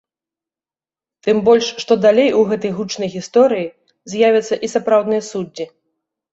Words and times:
Тым 1.27 1.37
больш, 1.49 1.67
што 1.83 1.97
далей 2.07 2.29
у 2.41 2.41
гэтай 2.53 2.71
гучнай 2.79 3.09
гісторыі 3.19 3.69
з'явяцца 4.17 4.55
і 4.67 4.73
сапраўдныя 4.77 5.21
суддзі. 5.33 5.73